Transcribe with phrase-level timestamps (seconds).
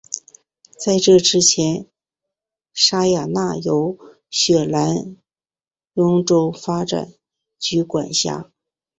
[0.79, 1.85] 在这之前
[2.73, 3.99] 沙亚南由
[4.31, 5.15] 雪兰
[5.93, 7.13] 莪州发展
[7.59, 8.49] 局管辖。